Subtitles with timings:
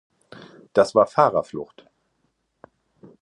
[0.73, 1.85] Das war Fahrerflucht!